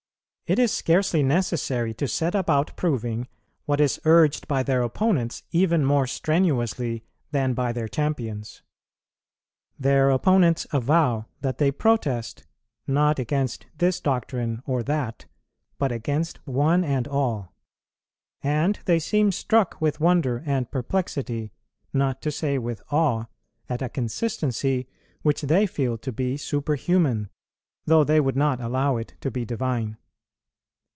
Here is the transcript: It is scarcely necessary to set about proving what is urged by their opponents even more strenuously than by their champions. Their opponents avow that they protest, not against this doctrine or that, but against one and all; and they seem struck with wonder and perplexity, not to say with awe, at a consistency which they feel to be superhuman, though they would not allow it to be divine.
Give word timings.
It 0.51 0.59
is 0.59 0.73
scarcely 0.73 1.23
necessary 1.23 1.93
to 1.93 2.09
set 2.09 2.35
about 2.35 2.75
proving 2.75 3.29
what 3.63 3.79
is 3.79 4.01
urged 4.03 4.49
by 4.49 4.63
their 4.63 4.81
opponents 4.81 5.43
even 5.51 5.85
more 5.85 6.05
strenuously 6.07 7.05
than 7.31 7.53
by 7.53 7.71
their 7.71 7.87
champions. 7.87 8.61
Their 9.79 10.09
opponents 10.09 10.67
avow 10.73 11.27
that 11.39 11.57
they 11.57 11.71
protest, 11.71 12.43
not 12.85 13.17
against 13.17 13.65
this 13.77 14.01
doctrine 14.01 14.61
or 14.65 14.83
that, 14.83 15.25
but 15.79 15.89
against 15.93 16.45
one 16.45 16.83
and 16.83 17.07
all; 17.07 17.53
and 18.41 18.77
they 18.83 18.99
seem 18.99 19.31
struck 19.31 19.79
with 19.79 20.01
wonder 20.01 20.43
and 20.45 20.69
perplexity, 20.69 21.53
not 21.93 22.21
to 22.23 22.29
say 22.29 22.57
with 22.57 22.81
awe, 22.91 23.27
at 23.69 23.81
a 23.81 23.87
consistency 23.87 24.89
which 25.21 25.43
they 25.43 25.65
feel 25.65 25.97
to 25.99 26.11
be 26.11 26.35
superhuman, 26.35 27.29
though 27.85 28.03
they 28.03 28.19
would 28.19 28.35
not 28.35 28.59
allow 28.59 28.97
it 28.97 29.13
to 29.21 29.31
be 29.31 29.45
divine. 29.45 29.95